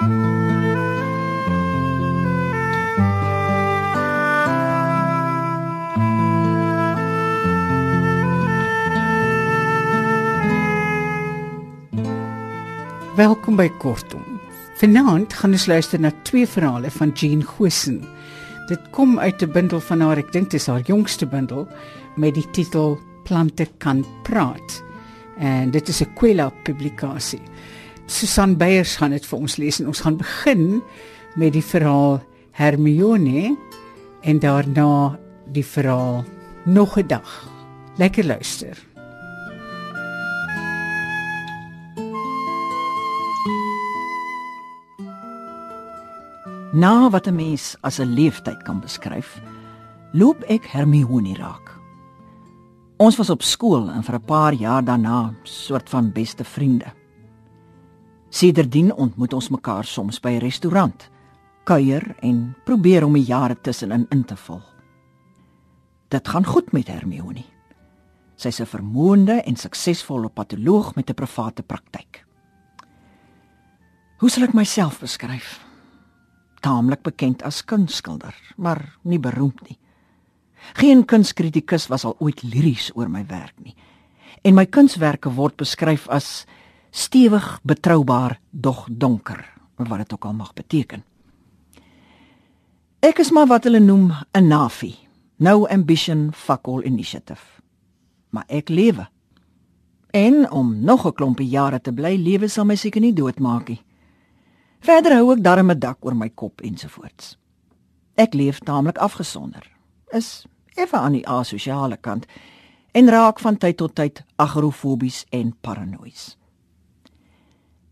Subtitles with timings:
[0.00, 0.12] Welkom
[13.56, 14.24] by Kortom.
[14.80, 18.00] Vanaand gaan ons luister na twee verhale van Jean Gosen.
[18.68, 21.68] Dit kom uit 'n bundel van haar, ek dink dit is haar jongste bundel
[22.16, 24.82] met die titel Plante kan praat.
[25.38, 27.40] En dit is 'n Kwela publikasie.
[28.10, 30.80] Susan Beyers gaan dit vir ons lees en ons gaan begin
[31.38, 32.18] met die verhaal
[32.58, 33.54] Hermione
[34.26, 35.16] en daarna
[35.54, 36.24] die verhaal
[36.66, 37.48] Nog 'n dag.
[37.96, 38.76] Lekker luister.
[46.72, 49.40] Na wat 'n mens as 'n leeftyd kan beskryf,
[50.12, 51.78] loop ek Hermione raak.
[52.96, 56.99] Ons was op skool en vir 'n paar jaar daarna soort van beste vriende.
[58.30, 61.10] Sedertdien ontmoet ons mekaar soms by 'n restaurant,
[61.64, 64.62] kuier en probeer om die jare tussenin in te vul.
[66.08, 67.44] Dit gaan goed met Hermione.
[68.36, 72.24] Sy's 'n vermoënde en suksesvolle patoloog met 'n private praktyk.
[74.18, 75.70] Hoe sal ek myself beskryf?
[76.60, 79.78] taamlik bekend as kunstskilder, maar nie beroemd nie.
[80.76, 83.74] Geen kunskritikus was al ooit liries oor my werk nie.
[84.44, 86.44] En my kunswerke word beskryf as
[86.90, 89.44] stewig, betroubaar, dog donker,
[89.76, 91.04] wat dit ook al mag beteken.
[93.00, 94.96] Ek is maar wat hulle noem 'n nafi,
[95.36, 97.62] no ambition fuck all initiative.
[98.30, 99.08] Maar ek lewe.
[100.10, 103.82] En om nog 'n klompie jare te bly lewe sal my seker nie doodmaak nie.
[104.80, 107.36] Verder hou ek darm 'n dak oor my kop ensovoorts.
[108.14, 109.70] Ek leef taamlik afgesonder.
[110.12, 112.26] Is effe aan die asosiale kant
[112.92, 116.39] en raak van tyd tot tyd agrofobies en paranoïes.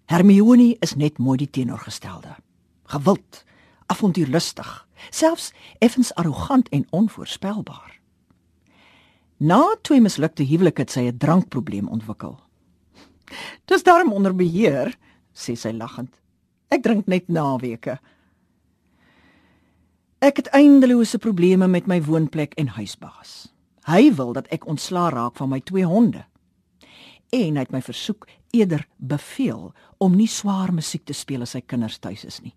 [0.09, 2.33] Hermione is net mooi die teenoorgestelde.
[2.89, 3.43] Gewild,
[3.93, 4.71] avontuurlustig,
[5.13, 5.51] selfs
[5.85, 7.99] effens arrogant en onvoorspelbaar.
[9.37, 12.41] Na twee mislukte huwelike het sy 'n drankprobleem ontwikkel.
[13.67, 14.97] "Dis darm onder beheer,"
[15.35, 16.21] sê sy lagend.
[16.69, 17.99] Ek drink net naweke.
[20.19, 23.53] Ek het eindelose probleme met my woonplek en huisbaas.
[23.85, 26.25] Hy wil dat ek ontslaa raak van my twee honde.
[27.31, 31.61] En hy het my versoek eerder beveel om nie swaar musiek te speel as sy
[31.61, 32.55] kinders tuis is nie.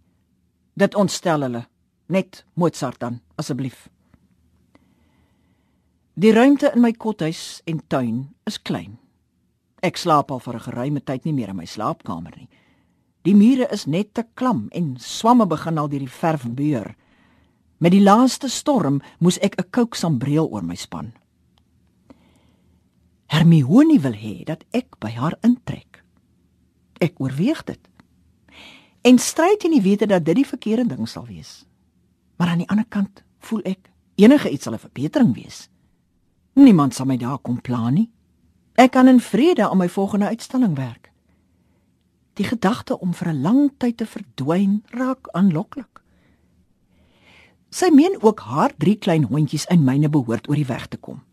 [0.73, 1.65] Dit ontstel hulle.
[2.11, 3.89] Net Mozart dan, asseblief.
[6.13, 8.97] Die ruimte in my kothuis en tuin is klein.
[9.81, 12.49] Ek slaap al vir 'n geruime tyd nie meer in my slaapkamer nie.
[13.23, 16.95] Die mure is net te klam en swamme begin al deur die verf beur.
[17.79, 21.13] Met die laaste storm moes ek 'n kouksambreel oor my span.
[23.31, 26.01] Hermione wil hê dat ek by haar intrek.
[26.99, 27.79] Ek oorweeg dit.
[29.07, 31.63] En stryd in die wete dat dit die verkeerde ding sal wees.
[32.35, 33.87] Maar aan die ander kant voel ek
[34.19, 35.69] enige iets sal 'n verbetering wees.
[36.53, 38.09] Niemand sal my daar kom pla nie.
[38.75, 41.11] Ek kan in vrede aan my volgende uitstalling werk.
[42.33, 46.01] Die gedagte om vir 'n lang tyd te verdwyn raak aanloklik.
[47.69, 51.23] Sy meen ook haar drie klein hondjies in myne behoort oor die weg te kom.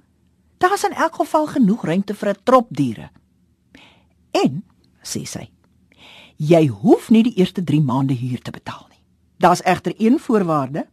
[0.59, 3.11] Daar's in elk geval genoeg ruimte vir 'n trop diere.
[4.31, 4.65] En,
[5.03, 5.51] sê sy,
[6.37, 9.03] jy hoef nie die eerste 3 maande huur te betaal nie.
[9.39, 10.87] Daar's egter een voorwaarde.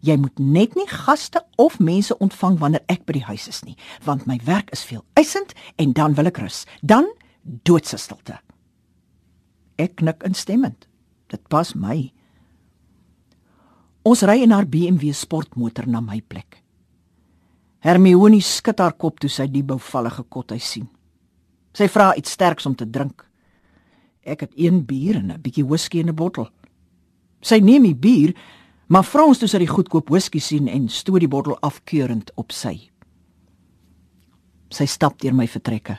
[0.00, 3.76] Jy moet net nie gaste of mense ontvang wanneer ek by die huis is nie,
[4.04, 6.64] want my werk is veel eisend en dan wil ek rus.
[6.80, 7.04] Dan
[7.42, 8.40] doodse stilte.
[9.76, 10.88] Ek knik instemmend.
[11.28, 12.12] Dit pas my.
[14.02, 16.59] Ons ry in haar BMW sportmotor na my plek.
[17.80, 20.88] Hermione skud haar kop toe sy die bouvallige kothuis sien.
[21.72, 23.24] Sy vra iets sterks om te drink.
[24.26, 26.48] Ek het een bier en 'n bietjie whisky in 'n bottel.
[27.40, 28.34] Sy neem die bier,
[28.88, 32.52] maar vra ons toe sy die goedkoop whisky sien en stoot die bottel afkeurend op
[32.52, 32.90] sy.
[34.70, 35.98] Sy stap deur my vertrekke.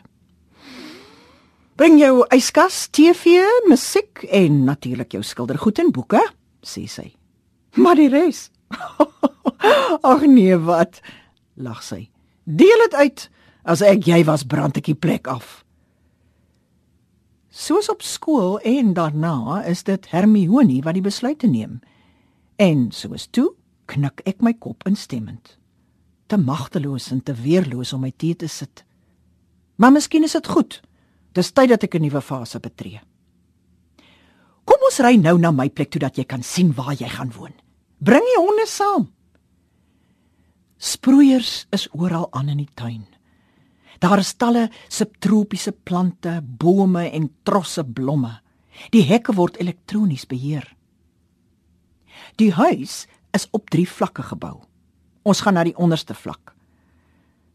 [1.75, 6.21] Bring jou yskas, TV, musiek en natuurlik jou skildergoed en boeke,
[6.61, 7.15] sê sy.
[7.75, 8.51] Maar die res?
[10.11, 11.01] Ag nee, wat?
[11.55, 12.09] Lag sy.
[12.43, 13.29] Deel dit uit.
[13.63, 15.63] As ek jy was, brand ek die plek af.
[17.51, 21.81] Soos op skool en daarna is dit Hermione wat die besluit neem.
[22.55, 23.51] En soos toe
[23.91, 25.57] knik ek my kop instemmend.
[26.31, 28.85] Te magteloos en te weerloos om my tee te sit.
[29.75, 30.79] Maar miskien is dit goed.
[31.35, 33.01] Dis tyd dat ek 'n nuwe fase betree.
[34.63, 37.31] Kom ons ry nou na my plek toe dat jy kan sien waar jy gaan
[37.31, 37.53] woon.
[37.99, 39.09] Bring die honde saam.
[40.81, 43.03] Sproeiers is oral aan in die tuin.
[44.01, 48.39] Daar is talle subtropiese plante, bome en trosse blomme.
[48.89, 50.65] Die hekke word elektronies beheer.
[52.41, 53.05] Die huis
[53.37, 54.55] is op 3 vlakke gebou.
[55.21, 56.55] Ons gaan na die onderste vlak.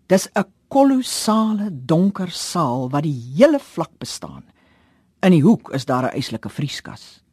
[0.06, 4.44] Dis 'n kolossale donker saal wat die hele vlak bestaan.
[5.23, 7.25] In die hoek is daar 'n eislike vrieskas.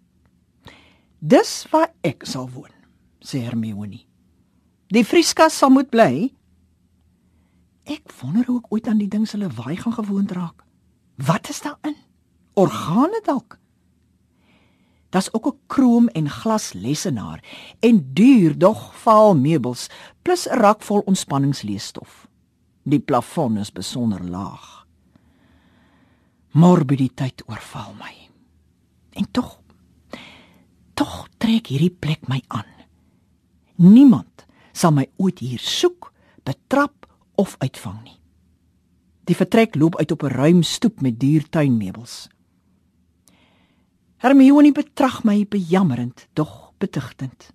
[1.19, 2.73] Dis waar ek sal woon,
[3.21, 4.12] sê Hermione.
[4.93, 6.29] Die vrieskas sal moet bly.
[7.89, 10.61] Ek wonder hoe ek ooit aan die ding se lawaai gaan gewoond raak.
[11.17, 11.97] Wat is daarin?
[12.53, 13.57] Organe dalk?
[15.09, 17.43] Daar's ook 'n krom en glas lessenaar
[17.79, 19.89] en duur dog vaal meubels
[20.21, 22.27] plus 'n rak vol ontspanningsleesstof.
[22.83, 24.87] Die plafon is besonder laag.
[26.51, 28.29] Morbiditeit oorval my.
[29.09, 29.59] En tog
[30.93, 32.69] tog trek hierdie plek my aan.
[33.75, 34.42] Niemand
[34.73, 36.11] sal my ooit hier soek,
[36.43, 37.07] betrap
[37.39, 38.19] of uitvang nie.
[39.29, 42.27] Die vertrek loop uit op 'n ruim stoep met duur tuinmeubels.
[44.17, 47.51] Hermione betrag my bejammerend, dog betugtend.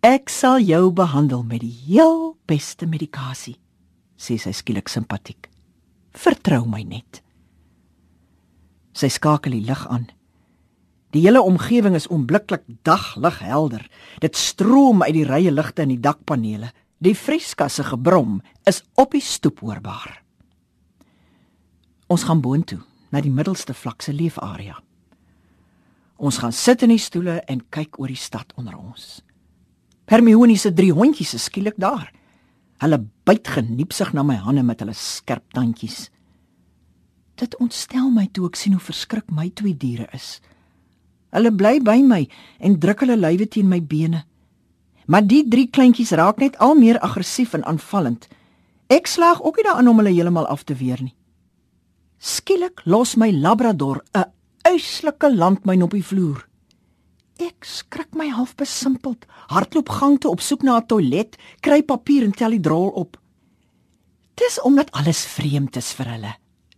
[0.00, 3.56] Ek sal jou behandel met die heel beste medikasie,
[4.16, 5.48] sê sy skielik simpatiek.
[6.12, 7.22] Vertrou my net.
[8.92, 10.06] Sy skakel die lig aan.
[11.16, 13.84] Die hele omgewing is onmiddellik daglig helder.
[14.20, 16.72] Dit stroom uit die rye ligte in die dakpanele.
[16.98, 20.20] Die vrieskasse gebrom is op die stoep hoorbaar.
[22.08, 22.80] Ons gaan boontoe
[23.12, 24.76] na die middelste vlak se leefarea.
[26.18, 29.20] Ons gaan sit in die stoele en kyk oor die stad onder ons.
[30.08, 32.10] Hermione se drie hondjies is skielik daar.
[32.82, 36.08] Hulle byt geniepsig na my hande met hulle skerp tandjies.
[37.38, 40.38] Dit ontstel my toe ek sien hoe verskrik my twee diere is.
[41.30, 42.28] Hulle bly by my
[42.58, 44.24] en druk hulle lywe teen my bene.
[45.06, 48.28] Maar die drie kleintjies raak net al meer aggressief en aanvallend.
[48.88, 51.14] Ek slaag ook nie daarin om hulle heeltemal af te weer nie.
[52.18, 54.24] Skielik los my labrador 'n
[54.64, 56.48] uislike landmyn op die vloer.
[57.38, 62.24] Ek skrik my half besimpeld, hardloop gang toe op soek na 'n toilet, kry papier
[62.24, 63.16] en tel die drol op.
[64.34, 66.34] Dis omdat alles vreemd is vir hulle,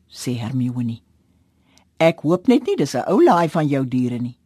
[0.09, 1.01] sê Hermione.
[1.99, 4.39] Ek hoop net nie dis 'n ou laai van jou diere nie,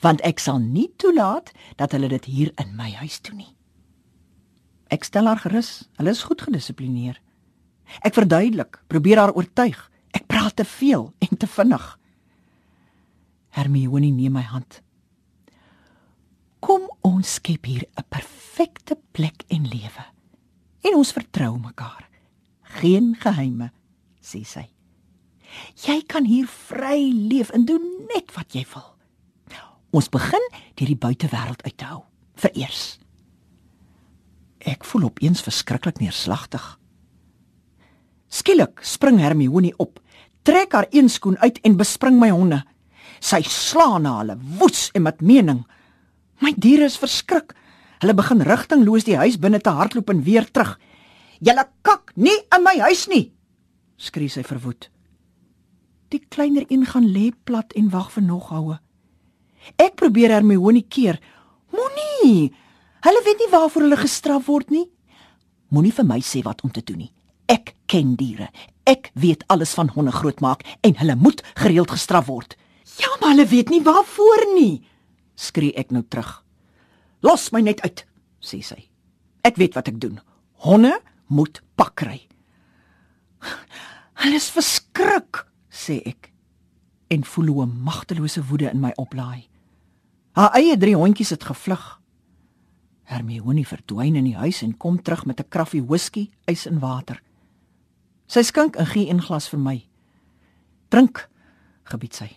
[0.00, 3.52] want ek sal nie toelaat dat hulle dit hier in my huis doen nie.
[4.92, 7.18] Ek stel haar gerus, hulle is goed gedissiplineer.
[8.04, 9.78] Ek verduidelik, probeer haar oortuig.
[10.14, 11.84] Ek praat te veel en te vinnig.
[13.54, 14.80] Hermione neem my hand.
[16.64, 20.04] Kom ons skep hier 'n perfekte plek en lewe.
[20.82, 22.08] En ons vertrou mekaar.
[22.62, 23.72] Geen geheime,
[24.20, 24.70] sê sy.
[25.74, 28.93] Jy kan hier vry leef en doen net wat jy wil.
[29.94, 30.42] Ons begin
[30.74, 32.00] deur die buitewêreld uit te hou.
[32.42, 32.98] Vereers.
[34.66, 36.62] Ek voel opeens verskriklik neerslagtig.
[38.32, 40.00] Skielik spring Hermione op,
[40.42, 42.64] trek haar een skoen uit en bespring my honde.
[43.22, 45.62] Sy slaan na hulle woes en met mening.
[46.42, 47.54] My diere is verskrik.
[48.02, 50.74] Hulle begin rigtingloos die huis binne te hardloop en weer terug.
[51.38, 53.32] "Julle kak nie in my huis nie!"
[53.96, 54.90] skree sy verwoed.
[56.10, 58.78] Die kleiner een gaan lê plat en wag vir nog houe.
[59.76, 61.20] Ek probeer Hermione keer.
[61.74, 62.52] Moenie.
[63.04, 64.86] Hulle weet nie waarvoor hulle gestraf word nie.
[65.68, 67.12] Moenie vir my sê wat om te doen nie.
[67.50, 68.48] Ek ken diere.
[68.88, 72.56] Ek weet alles van honde grootmaak en hulle moet gereeld gestraf word.
[73.00, 74.84] Ja, maar hulle weet nie waarvoor nie,
[75.34, 76.44] skree ek nou terug.
[77.24, 78.04] Los my net uit,
[78.44, 78.84] sê sy.
[79.44, 80.20] Ek weet wat ek doen.
[80.64, 80.92] Honde
[81.32, 82.20] moet pak kry.
[84.22, 86.30] Hulle is verskrik, sê ek
[87.12, 89.48] en voel hoe 'n magtelose woede in my oplaai.
[90.34, 91.82] Haar eie drie hondjies het gevlug.
[93.06, 97.22] Hermione verdwyn in die huis en kom terug met 'n kraffie whisky, ys en water.
[98.26, 99.86] Sy skink 'n gee een glas vir my.
[100.88, 101.28] Drink,
[101.84, 102.30] gebied sy.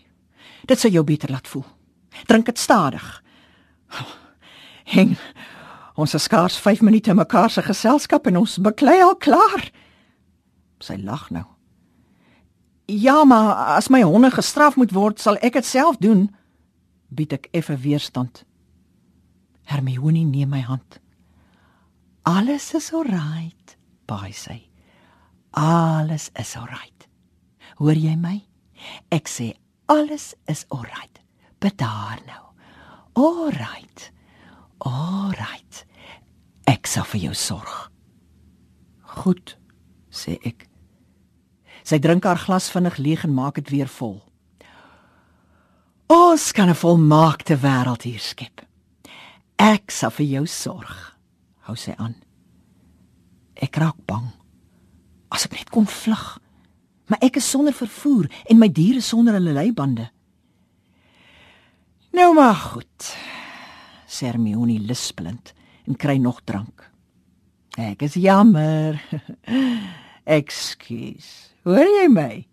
[0.66, 1.66] Dit sal jou beter laat voel.
[2.26, 3.24] Drink dit stadig.
[4.96, 5.18] Heng.
[5.96, 9.72] Ons is skaars 5 minute in mekaar se geselskap en ons beklei al klaar.
[10.80, 11.46] Sy lag nou.
[12.86, 16.30] Ja, maar as my honde gestraf moet word, sal ek dit self doen.
[17.10, 18.44] Bied ek effe weerstand.
[19.68, 21.00] Hermione neem my hand.
[22.28, 24.60] Alles is alright, baai sy.
[25.56, 27.08] Alles is alright.
[27.80, 28.42] Hoor jy my?
[29.12, 29.54] Ek sê
[29.88, 31.22] alles is alright.
[31.64, 32.44] Bedaar nou.
[33.18, 34.12] Alright.
[34.86, 35.86] Alright.
[36.68, 37.76] Ek sal vir jou sorg.
[39.18, 39.56] Goed,
[40.12, 40.68] sê ek.
[41.88, 44.20] Sy drink haar glas vinnig leeg en maak dit weer vol.
[46.08, 48.62] Ons kan 'n volmaakte wêreld hier skep.
[49.60, 51.18] Ek sal vir jou sorg.
[51.68, 52.16] Hou sy aan.
[53.56, 54.32] Ek raak bang.
[55.32, 56.40] As ek net kon vlug.
[57.08, 60.10] Maar ek is sonder vervoer en my diere sonder hulle leibande.
[62.14, 63.16] Nou maar goed.
[64.20, 65.54] Hermione lispelend
[65.86, 66.92] en kry nog drank.
[67.78, 69.02] Ek is jammer.
[70.38, 71.54] Ekskuus.
[71.64, 72.48] Hoor jy my?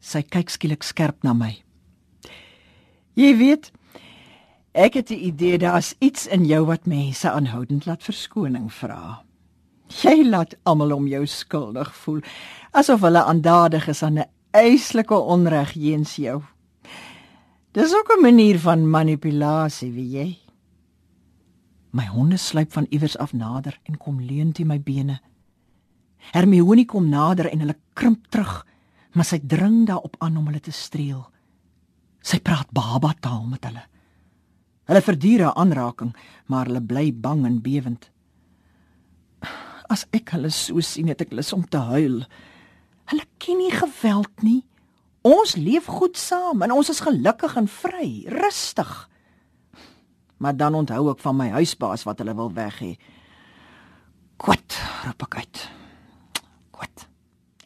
[0.00, 1.62] Sy kyk skielik skerp na my.
[3.12, 3.68] Jy weet,
[4.72, 9.20] ek het die idee daar's iets in jou wat mense aanhoudend laat verskoning vra.
[10.00, 12.22] Jy laat almal om jou skuldig voel,
[12.72, 16.40] asof hulle aandadig is aan 'n eislike onreg jeens jou.
[17.72, 20.38] Dis ook 'n manier van manipulasie, wie jy.
[21.90, 25.20] My honde sluip van iewers af nader en kom leun teen my bene.
[26.16, 28.66] Hermione kom nader en hulle krimp terug,
[29.12, 31.31] maar sy dring daarop aan om hulle te streel.
[32.22, 33.82] Sy praat baba taal met hulle.
[34.86, 36.14] Hulle verdier 'n aanraking,
[36.46, 38.10] maar hulle bly bang en bewend.
[39.88, 42.24] As ek hulle so sien, het ek lus om te huil.
[43.04, 44.64] Hulle ken nie geweld nie.
[45.22, 49.08] Ons leef goed saam en ons is gelukkig en vry, rustig.
[50.38, 52.98] Maar dan onthou ek van my huisbaas wat hulle wil weg hê.
[54.36, 55.70] Kwat, roep ek uit.
[56.70, 57.06] Kwat.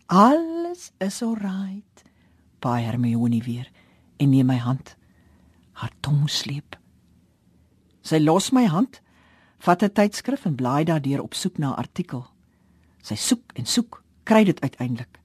[0.06, 2.04] Alles is alright.
[2.60, 3.70] By Hermione weer
[4.16, 4.96] en neem my hand.
[5.72, 6.76] Haar tong sleep.
[8.02, 9.00] Sy los my hand,
[9.58, 12.26] vat 'n tydskrif en blaai daardeur op soek na 'n artikel.
[13.02, 15.20] Sy soek en soek, kry dit uiteindelik.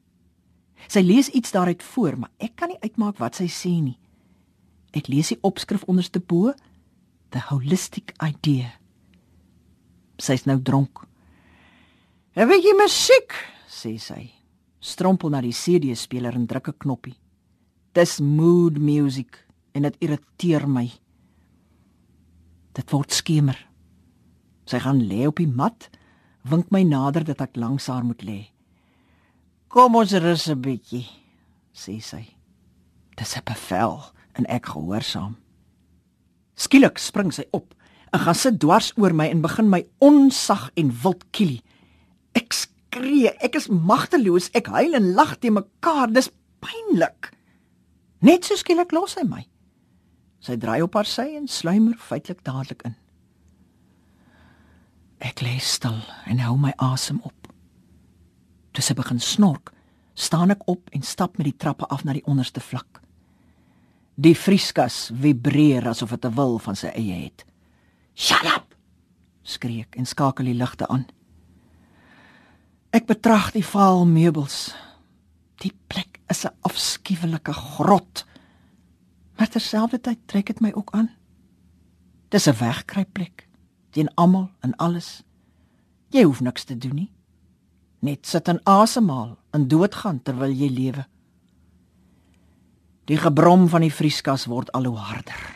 [0.87, 3.99] Sy lees iets daaruit voor, maar ek kan nie uitmaak wat sy sê nie.
[4.93, 6.53] Ek lees die opskrif onderste bo,
[7.31, 8.71] the holistic idea.
[10.17, 11.07] Sy's nou dronk.
[12.31, 13.33] "Heb jy musiek?"
[13.67, 14.31] sê sy.
[14.79, 17.15] Strompel na die CD-speler en druk 'n knoppie.
[17.91, 19.41] Dis mood music
[19.75, 20.85] en dit irriteer my.
[22.71, 23.57] Dit word skemer.
[24.63, 25.89] Sy gaan lê op die mat,
[26.47, 28.39] wink my nader dat ek langs haar moet lê.
[29.67, 31.07] Kom ons rus 'n bietjie,
[31.75, 32.23] sê sy.
[33.17, 33.99] Dis 'n bevel
[34.39, 35.35] en ek gehoorsaam.
[36.55, 37.75] Skielik spring sy op
[38.13, 41.61] en gaan sit dwars oor my en begin my onsag en wild kielie.
[42.35, 47.31] Ek skree, ek is magteloos, ek huil en lag te mekaar, dis pynlik.
[48.21, 49.41] Net so skielik los hy my.
[50.41, 52.95] Sy draai op haar sy en sluimer feitelik dadelik in.
[55.21, 55.99] Ek lê stil
[56.29, 57.49] en hou my asem op.
[58.73, 59.73] Toe sy begin snork,
[60.17, 63.01] staan ek op en stap met die trappe af na die onderste vlak.
[64.21, 67.45] Die vrieskas vibreer asof dit 'n wil van sy eie het.
[68.15, 68.75] "Shut up!"
[69.43, 71.05] skree ek en skakel die ligte aan.
[72.91, 74.75] Ek betrag die vaal meubels.
[75.61, 78.25] Die plek is 'n afskuwelike grot.
[79.35, 81.09] Maar terselfdertyd trek dit my ook aan.
[82.29, 83.47] Dis 'n wegkruipplek
[83.89, 85.23] teen almal en alles.
[86.09, 87.11] Jy hoef niks te doen nie.
[87.99, 91.05] Net sit en asemhaal en doodgaan terwyl jy lewe.
[93.05, 95.55] Die gebrom van die vrieskas word al hoe harder.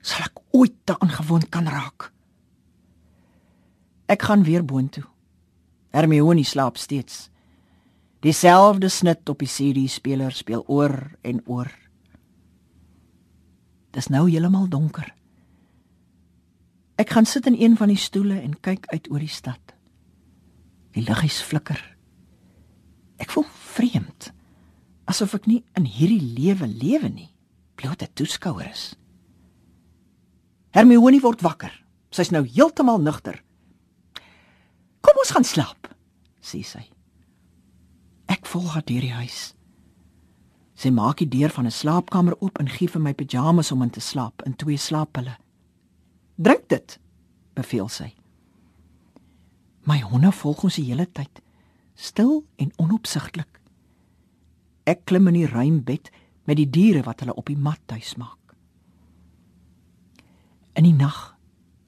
[0.00, 2.12] Sal ek ooit daaraan gewoon kan raak?
[4.06, 5.04] Ek gaan weer boontoe.
[5.90, 7.31] Hermione slaap steeds.
[8.22, 10.94] Dieselfde snit op die CD-speler speel oor
[11.26, 11.70] en oor.
[13.92, 15.08] Dis nou heeltemal donker.
[17.02, 19.74] Ek gaan sit in een van die stoele en kyk uit oor die stad.
[20.94, 21.80] Die liggies flikker.
[23.18, 24.30] Ek voel vreemd,
[25.10, 27.30] asof ek nie in hierdie lewe lewe nie,
[27.74, 28.94] bloot 'n toeskouer is.
[30.70, 31.72] Hermione word wakker.
[32.10, 33.42] Sy's nou heeltemal nugter.
[35.00, 35.88] Kom ons gaan slaap,
[36.40, 36.92] sê sy.
[38.42, 39.52] Ek volg haar deur die huis.
[40.74, 43.90] Sy maak die deur van 'n slaapkamer oop en gee vir my pyjamas om in
[43.90, 45.36] te slaap in twee slaappille.
[46.36, 46.98] "Drink dit,"
[47.54, 48.14] beveel sy.
[49.84, 51.40] My honde volg ons die hele tyd,
[51.94, 53.60] stil en onopsigtelik.
[54.84, 56.10] Ek klim in die ruim bed
[56.44, 58.54] met die diere wat hulle op die mat tuis maak.
[60.74, 61.36] In die nag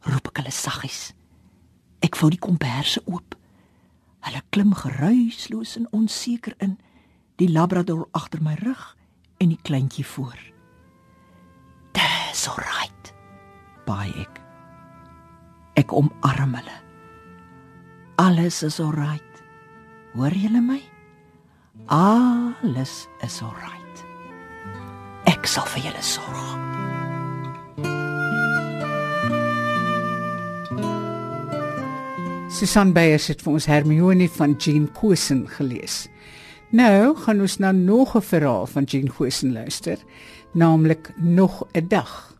[0.01, 1.15] roep ek hulle saggies.
[2.01, 3.35] Ek vou die komberse oop.
[4.25, 6.79] Hulle klim geruisloos en onseker in,
[7.37, 8.95] die labrador agter my rug
[9.43, 10.39] en die kleintjie voor.
[11.97, 13.13] Dis alright.
[13.85, 14.41] Baie ek.
[15.77, 16.79] Ek omarm hulle.
[18.23, 19.43] Alles is alright.
[20.15, 20.81] Hoor julle my?
[21.91, 24.07] Alles is alright.
[25.29, 26.84] Ek sal vir julle sorg.
[32.55, 36.05] Susan Beyers het vir ons Hermione van Jean Cosen gelees.
[36.71, 39.99] Nou gaan ons na nog 'n verhaal van Jean Cosen luister,
[40.53, 42.39] naamlik nog 'n dag.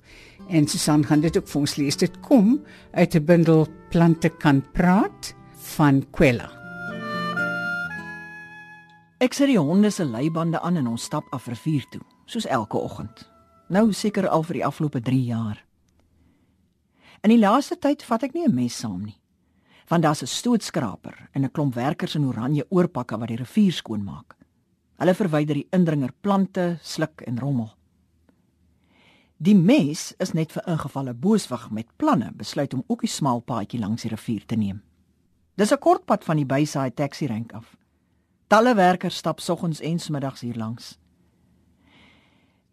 [0.49, 1.97] En Susan gaan dit ook vir ons lees.
[1.97, 6.51] Dit kom uit 'n bundel Plante kan praat van Quella.
[9.19, 12.77] Ek sit die honde se leibande aan en ons stap af rivier toe, soos elke
[12.77, 13.31] oggend.
[13.69, 15.65] Nou seker al vir die afgelope 3 jaar.
[17.21, 19.24] In die laaste tyd vat ek nie 'n mes saam nie.
[19.89, 24.37] Want daar's 'n stootskraper en 'n klomp werkers in oranje oorpakke wat die rivier skoonmaak.
[24.97, 27.75] Hulle verwyder die indringer plante, sluk en rommel.
[29.37, 33.81] Die mes is net vir ingevalle booswig met planne besluit om ook die smal paadjie
[33.81, 34.83] langs die rivier te neem.
[35.57, 37.77] Dis 'n kort pad van die Bayside taxi rank af.
[38.49, 40.99] Talle werkers stap soggens en smiddags hier langs.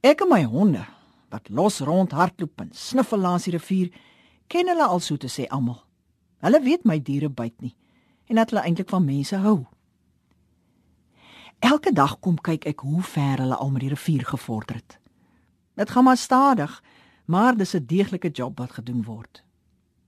[0.02, 0.86] Ek en my honde
[1.30, 3.92] wat los rond hardloop en sniffel langs die rivier,
[4.48, 5.84] ken hulle al so te sê almal.
[6.42, 7.76] Hulle weet my diere byt nie
[8.32, 9.66] en dat hulle eintlik van mense hou.
[11.60, 14.98] Elke dag kom kyk ek hoe ver hulle al met die rivier gevorder het.
[15.76, 16.78] Dit gaan maar stadig,
[17.26, 19.44] maar dis 'n deeglike job wat gedoen word.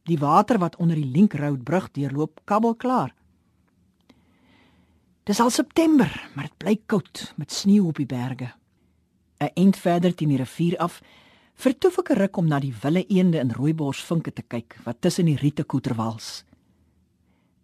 [0.04, 3.13] Die water wat onder die Link Road brug deurloop, kabbel klaar.
[5.24, 8.54] Dis al September, maar dit bly koud met sneeu op die berge.
[9.40, 11.02] 'n Eind verder teen die rivier af,
[11.55, 15.25] vertoef ek 'n ruk om na die wille eende en rooiborsvinke te kyk wat tussen
[15.25, 16.43] die riete koeterwals.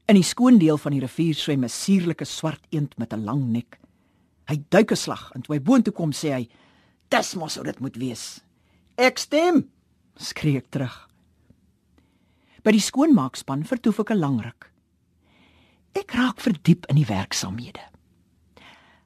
[0.07, 3.43] In die skoon deel van die rivier swem 'n suurlike swart eend met 'n lang
[3.51, 3.79] nek.
[4.47, 6.49] Hy duik 'n slag en toe hy boontoe kom sê hy:
[7.09, 8.41] "Dis mos hoe dit moet wees."
[8.97, 9.69] "Ek stem,"
[10.15, 11.09] skree ek terug.
[12.63, 14.71] By die skoonmaakspan vertoef ek 'n lang ruk.
[15.93, 17.79] Ek raak verdiep in die werksaamhede.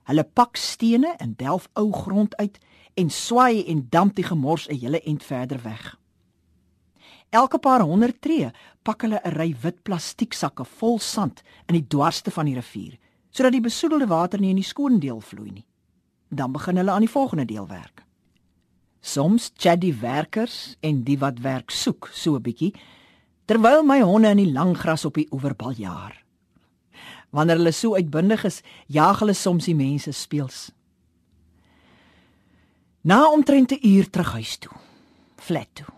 [0.03, 2.59] Hulle pak stene en delf ou grond uit
[2.93, 5.99] en swaai en damp die gemors 'n hele ent verder weg.
[7.29, 8.51] Elke paar honderd tree
[8.83, 12.97] pak hulle 'n ry wit plastieksakke vol sand in die dwarste van die rivier,
[13.31, 15.65] sodat die besoedelde water nie in die skoon deel vloei nie.
[16.29, 18.03] Dan begin hulle aan die volgende deel werk.
[19.01, 22.73] Soms chat die werkers en die wat werk soek so 'n bietjie
[23.45, 26.22] terwyl my honde in die lang gras op die oewerbal jaar.
[27.33, 28.61] Wanneer hulle so uitbundig is,
[28.93, 30.67] jaag hulle soms die mense speels.
[33.01, 34.71] Na omtrent 'n uur terug huis toe.
[35.37, 35.89] Flat toe.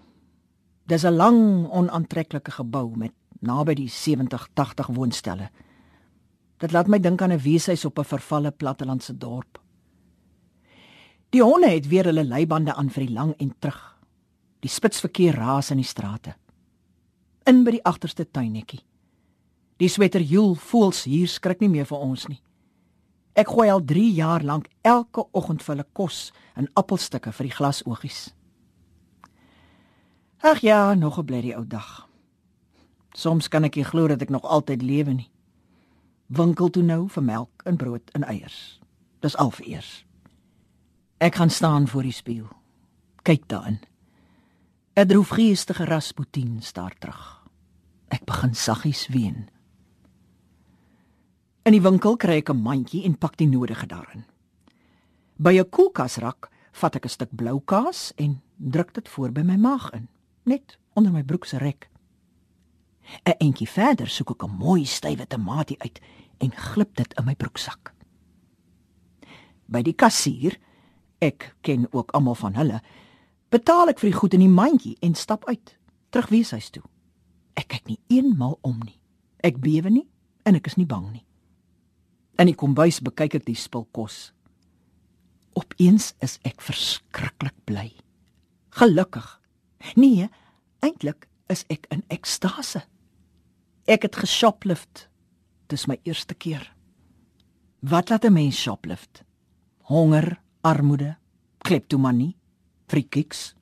[0.87, 5.49] Dis 'n lang, onaantreklike gebou met naby die 70-80 woonstelle.
[6.57, 9.59] Dit laat my dink aan 'n weeshuis op 'n vervalle plattelandse dorp.
[11.29, 13.99] Die honde het weer hulle leibande aan vir die lang en terug.
[14.59, 16.35] Die spitsverkeer raas in die strate
[17.45, 18.81] in by die agterste tuinnetjie.
[19.77, 22.39] Die sweterjoel voels hier skrik nie meer vir ons nie.
[23.35, 27.55] Ek gooi al 3 jaar lank elke oggend vir hulle kos in appelstukke vir die
[27.57, 28.29] glasoogies.
[30.39, 32.07] Ag ja, nog 'n blerrie ou dag.
[33.13, 35.31] Soms kan ek nie glo dat ek nog altyd lewe nie.
[36.27, 38.79] Winkel toe nou vir melk en brood en eiers.
[39.19, 40.05] Dis al vir eers.
[41.17, 42.49] Ek gaan staan voor die spieël.
[43.23, 43.79] Kyk daarin.
[44.95, 47.43] 'n droefgeestige Rasputin staar terug.
[48.07, 49.49] Ek begin saggies ween.
[51.65, 54.23] In die winkel kry ek 'n mandjie en pak die nodige daarin.
[55.35, 59.55] By 'n koelkasrak vat ek 'n stuk blou kaas en druk dit voor by my
[59.57, 60.07] maag in,
[60.43, 61.89] net onder my broek se rek.
[63.25, 65.99] 'n Entjie verder soek ek 'n mooi stywe tamatie uit
[66.37, 67.93] en glip dit in my broeksak.
[69.65, 70.59] By die kassier,
[71.19, 72.81] ek ken ook almal van hulle,
[73.49, 75.77] betaal ek vir die goed in die mandjie en stap uit,
[76.09, 76.83] terug weeshuis toe.
[77.55, 78.99] Ek kyk nie eenmal om nie.
[79.39, 80.07] Ek bewe nie
[80.43, 81.25] en ek is nie bang nie.
[82.37, 84.31] In die kombuis bekyk ek die spul kos.
[85.55, 87.93] Opeens is ek verskriklik bly.
[88.75, 89.27] Gelukkig.
[89.95, 90.27] Nee,
[90.83, 92.83] eintlik is ek in ekstase.
[93.87, 95.07] Ek het geshoplift.
[95.71, 96.65] Dis my eerste keer.
[97.81, 99.23] Wat laat 'n mens shoplift?
[99.83, 101.17] Honger, armoede,
[101.59, 102.35] kleptomanie,
[102.87, 103.55] frikiks.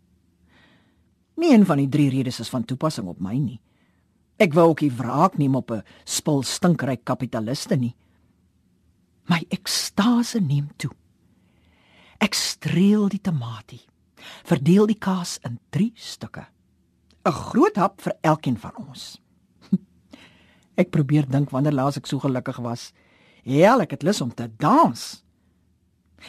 [1.36, 3.60] Nie een van die drie redes is van toepassing op my nie.
[4.38, 7.96] Ek wou ook nie wraak neem op 'n spul stinkryk kapitaliste nie.
[9.30, 10.92] My ekstase neem toe.
[12.24, 13.82] Ek streel die tamatie.
[14.48, 16.46] Verdeel die kaas in 3 stukke.
[17.26, 19.18] 'n Groot hap vir elkeen van ons.
[20.82, 22.92] ek probeer dink wanneer laas ek so gelukkig was.
[23.44, 25.24] Hel, ek het lus om te dans.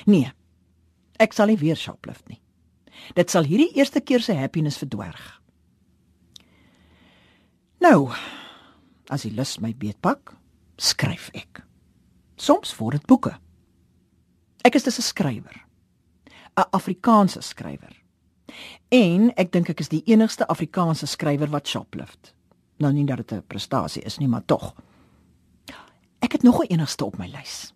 [0.07, 0.31] Nee.
[1.19, 2.41] Ek sal nie weer shoplift nie.
[3.15, 5.41] Dit sal hierdie eerste keer se happiness verdwerg.
[7.83, 8.11] Nou,
[9.13, 10.35] as die lus my beetpak,
[10.79, 11.63] skryf ek.
[12.37, 13.39] Soms word dit boeke.
[14.65, 15.65] Ek is dus 'n skrywer.
[16.57, 18.03] 'n Afrikaanse skrywer.
[18.89, 22.35] En ek dink ek is die enigste Afrikaanse skrywer wat shoplift.
[22.79, 24.75] Nou nie dat dit 'n prestasie is nie, maar tog.
[26.21, 27.75] Ek het nog 'n enigste op my lys.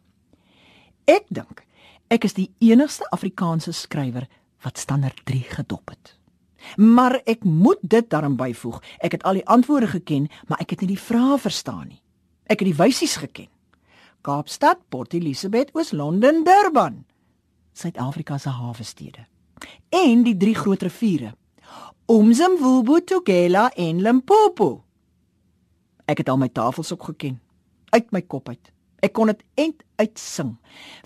[1.04, 1.66] Ek dink
[2.08, 4.28] ek is die enigste Afrikaanse skrywer
[4.62, 6.18] wat standaard 3 gedop het.
[6.76, 8.82] Maar ek moet dit daarin byvoeg.
[8.98, 12.02] Ek het al die antwoorde geken, maar ek het nie die vrae verstaan nie.
[12.46, 13.48] Ek het die wysies geken.
[14.20, 17.04] Kaapstad, Port Elizabeth, Oos-London, Durban.
[17.72, 19.26] Suid-Afrika se hawe stede.
[19.88, 21.34] En die drie groot riviere.
[22.06, 24.84] Umzimvubu, Tugela en Limpopo.
[26.08, 27.38] Ek het al my tafels opgeken
[27.90, 28.72] uit my kop uit.
[29.04, 30.56] Ek kon dit end uit sing.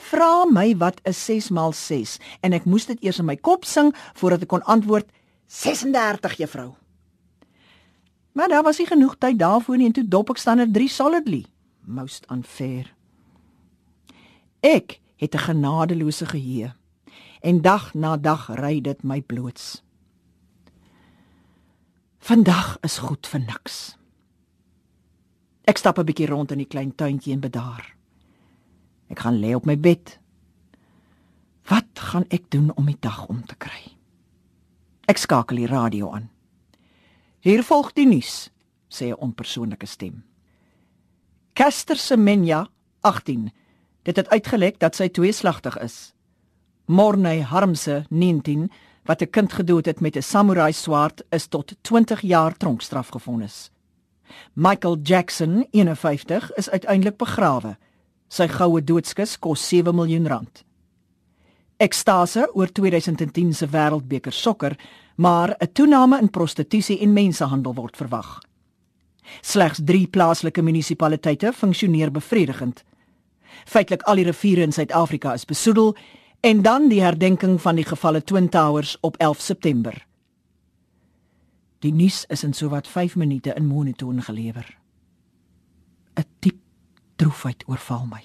[0.01, 3.67] Vra my wat is 6 maal 6 en ek moes dit eers in my kop
[3.69, 5.11] sing voordat ek kon antwoord
[5.53, 6.71] 36 juffrou.
[8.33, 11.45] Maar daar was nie genoeg tyd daarvoor nie en toe dop ek standaard 3 solidly.
[11.85, 12.89] Most unfair.
[14.63, 16.75] Ek het 'n genadeloose geheue
[17.41, 19.83] en dag na dag ry dit my bloots.
[22.19, 23.97] Vandag is goed vir niks.
[25.65, 27.97] Ek stap 'n bietjie rond in die klein tuintjie en bedaar.
[29.09, 30.19] Ek gaan lê op my bed.
[31.63, 33.97] Wat gaan ek doen om die dag om te kry?
[35.07, 36.31] Ek skakel die radio aan.
[37.41, 38.51] Hier volg die nuus,
[38.89, 40.25] sê 'n onpersoonlike stem.
[41.53, 42.69] Caster Semenya,
[43.01, 43.53] 18.
[44.03, 46.13] Dit het uitgelek dat sy tweeslagtig is.
[46.87, 48.71] Morney Harmse, 19,
[49.05, 53.71] wat 'n kind gedood het met 'n samurai swaard, is tot 20 jaar tronkstraf gevonnis.
[54.53, 57.77] Michael Jackson, 51, is uiteindelik begrawe.
[58.29, 60.65] Sy goue doodskus kos 7 miljoen rand.
[61.77, 64.79] Ekstase oor 2010 se Wêreldbeker sokker,
[65.17, 68.41] maar 'n toename in prostitusie en mensenhandel word verwag.
[69.41, 72.85] Slegs 3 plaaslike munisipaliteite funksioneer bevredigend.
[73.65, 75.97] Feitelik al die riviere in Suid-Afrika is besoedel
[76.41, 80.07] en dan die herdenking van die gevalle Twin Towers op 11 September.
[81.79, 84.79] Die nuus is in sowat 5 minute in monotoon gelewer.
[86.15, 86.59] 'n Diep
[87.17, 88.23] droefheid oorval my.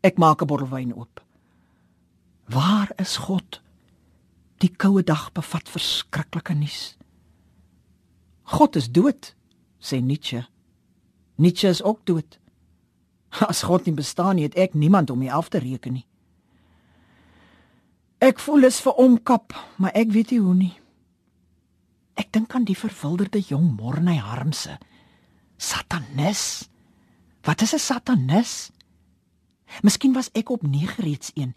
[0.00, 1.24] Ek maak 'n bottel wyn oop.
[2.48, 3.60] Waar is God?
[4.56, 6.96] Die koue dag bevat verskriklike nuus.
[8.42, 9.34] God is dood,
[9.78, 10.46] sê Nietzsche.
[11.36, 12.38] Nietzsche is ook dood.
[13.40, 16.06] As God nie bestaan nie, het ek niemand om my af te reken nie.
[18.18, 20.74] Ek voel is vir omkap, maar ek weet nie hoe nie.
[22.16, 24.78] Ek dink aan die verwilderde jong Morney Harmse.
[25.60, 26.68] Satanis.
[27.44, 28.70] Wat is 'n satanis?
[29.82, 31.54] Miskien was ek op 9 reeds een.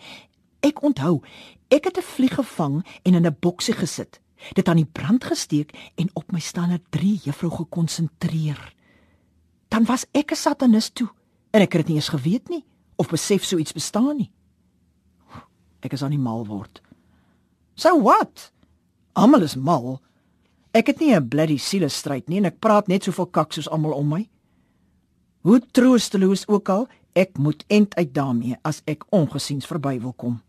[0.59, 1.21] Ek onthou,
[1.69, 4.19] ek het 'n vlieg gevang en in 'n boksie gesit.
[4.53, 8.73] Dit aan die brand gesteek en op my stander 3 juffrou gekonsentreer.
[9.67, 11.09] Dan was ek 'n satanis toe
[11.51, 12.63] en ek het dit nie eens geweet nie
[12.99, 14.31] of besef so iets bestaan nie.
[15.81, 16.81] Ek is aan die mal word.
[17.79, 18.51] So what?
[19.15, 20.01] Almal is mal.
[20.75, 23.69] Ek het nie 'n bloody siele stryd nie en ek praat net soveel kak soos
[23.69, 24.29] almal om my.
[25.41, 30.41] Hoe troosteloos ook al, ek moet end uit daarmee as ek ongesiens verby wil kom.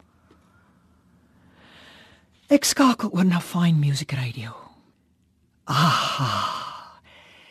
[2.48, 4.50] Ek skakel oor na Fine Music Radio.
[5.64, 6.69] Aha.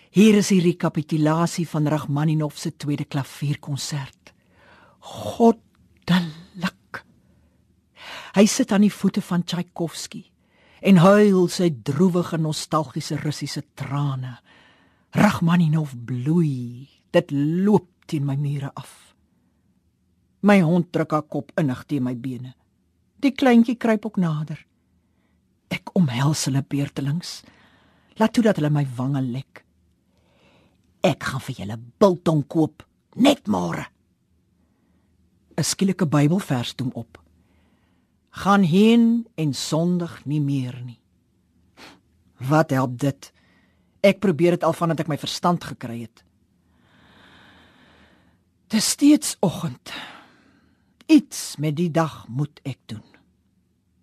[0.09, 4.31] Hier is die rekapitulasie van Rachmaninov se tweede klavierkonsert.
[5.05, 7.03] Goddelik.
[8.33, 10.23] Hy sit aan die voete van Tchaikovsky
[10.81, 14.39] en huil sy droewige nostalgiese Russiese trane.
[15.13, 16.89] Rachmaninov bloei.
[17.13, 19.13] Dit loop teen my mure af.
[20.41, 22.55] My hond druk haar kop innig teen my bene.
[23.21, 24.57] Die kleintjie kruip ook nader.
[25.69, 27.43] Ek omhels hulle beurtelings.
[28.17, 29.68] Laat toe dat hulle my wange lek.
[31.01, 32.83] Ek gaan vir julle biltong koop,
[33.15, 33.85] net môre.
[35.57, 37.19] 'n Skielike Bybelvers doen op.
[38.29, 40.99] Gaan heen en sondig nie meer nie.
[42.39, 43.31] Wat help dit?
[44.01, 46.23] Ek probeer dit al vandat ek my verstand gekry het.
[48.69, 49.91] Dis steeds oggend.
[51.07, 53.03] Iets met die dag moet ek doen.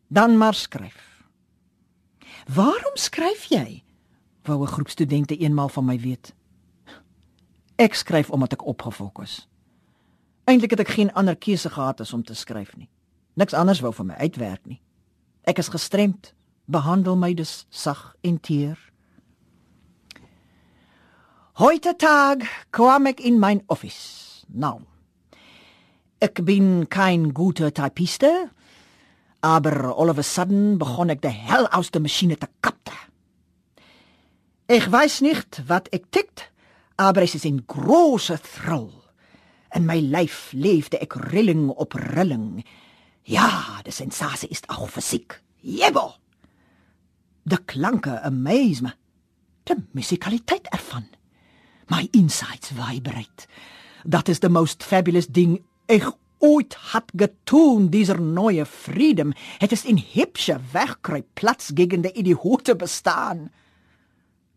[0.09, 1.25] Dan maar skryf.
[2.47, 3.83] Waarom skryf jy?
[4.47, 6.35] wou 'n groep studente eenmal van my weet.
[7.77, 9.45] Ek skryf omdat ek opgefok is.
[10.49, 12.89] Eintlik het ek geen ander keuse gehad as om te skryf nie.
[13.37, 14.81] Niks anders wou vir my uitwerk nie.
[15.45, 16.33] Ek is gestremd.
[16.67, 18.79] Behandel my dus sag en teer.
[21.61, 24.45] Heute Tag kwam ek in mein Office.
[24.49, 24.81] Nou.
[26.21, 28.51] Ek bin kein guter Typiste,
[29.41, 32.93] aber all of a sudden begon ek die hell aus der Maschine te kapte.
[34.67, 36.51] Ich weiß nicht, wat ek tikt,
[36.97, 38.93] aber es ist ein großer Thrill.
[39.75, 42.65] In my lyf leefde ek rilling op rilling.
[43.25, 45.43] Ja, die sensasie ist auch Physik.
[45.61, 46.15] Jebo!
[47.45, 48.93] De klanke amaze me.
[49.69, 51.07] Die musikaliteit ervan.
[51.91, 53.47] My insides vibrate.
[54.05, 56.07] That is the most fabulous ding ich
[56.39, 59.33] ooit hat getun, dieser neue Freedom.
[59.59, 63.51] Het is in hübsche Wegkruip Platz gegen die Idiote bestaan.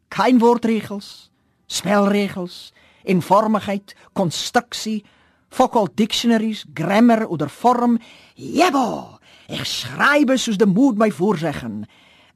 [0.10, 1.30] Kein Wortregels,
[1.70, 2.72] spelregels,
[3.06, 5.04] eenvormigheid, konstruksie,
[5.50, 7.98] focal dictionaries, grammar oder vorm.
[8.36, 9.20] Jebo!
[9.50, 11.84] Ek schreibe soos die moed my voorzeggen.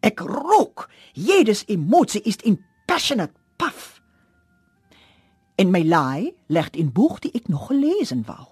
[0.02, 2.58] Ek rook jedes emosie ist in
[2.90, 4.02] passionate puff.
[5.62, 8.50] En my laai legt in boek die ek nog gelezen wou.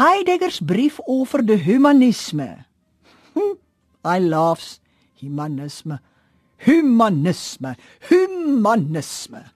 [0.00, 2.66] Heideggers brief oor die humanisme.
[3.34, 3.56] Hm,
[4.06, 4.80] I loves
[5.22, 6.00] humanisme.
[6.66, 7.76] Humanisme,
[8.10, 9.46] humanisme.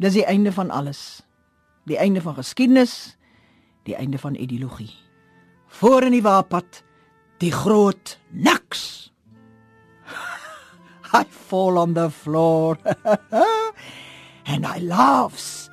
[0.00, 1.20] Dis die einde van alles.
[1.84, 3.16] Die einde van geskiedenis,
[3.84, 4.94] die einde van ideologie.
[5.66, 6.82] Voor in die waapad,
[7.38, 9.12] die groot niks.
[11.20, 12.78] I fall on the floor.
[14.52, 15.68] and I laughs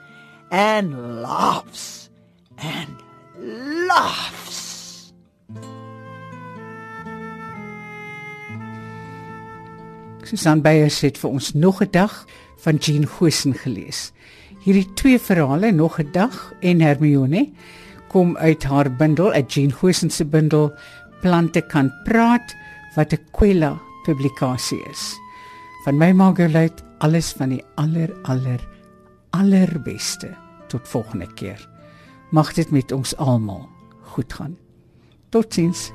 [0.49, 2.09] and laughs
[2.55, 3.03] and
[3.87, 5.13] laughs.
[10.23, 12.25] Susan Beyers het vir ons nog 'n dag
[12.57, 14.11] van Jean Gosen gelees.
[14.63, 17.49] Hierdie twee verhale, nog 'n dag en Hermione,
[18.07, 20.73] kom uit haar bundel, 'n Jean Gosen se bundel
[21.21, 22.55] Plante kan praat
[22.95, 25.17] wat 'n Kwela publikasie is.
[25.83, 28.59] Van my Margaret, alles van die aller aller
[29.29, 30.35] allerbeste.
[30.67, 31.69] Tot volgende keer.
[32.31, 33.69] Mag dit met ons almal
[34.01, 34.57] goed gaan.
[35.29, 35.91] Totsiens.